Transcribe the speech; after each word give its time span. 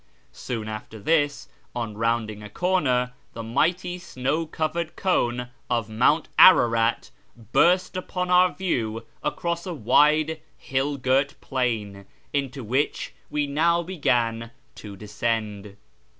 Soon 0.33 0.67
after 0.67 0.97
this, 0.97 1.47
on 1.75 1.95
rounding 1.95 2.41
a 2.41 2.49
corner, 2.49 3.13
the 3.33 3.43
mighty 3.43 3.99
snow 3.99 4.47
crowned 4.47 4.95
cone 4.95 5.49
of 5.69 5.91
Mount 5.91 6.27
Ararat 6.39 7.11
burst 7.51 7.95
upon 7.95 8.31
our 8.31 8.51
view 8.51 9.05
across 9.23 9.67
a 9.67 9.75
wide 9.75 10.41
hill 10.57 10.97
girt 10.97 11.35
plain, 11.39 12.07
into 12.33 12.63
which 12.63 13.13
we 13.29 13.45
now 13.45 13.83
began 13.83 14.49
to 14.73 14.95
descend. 14.97 15.77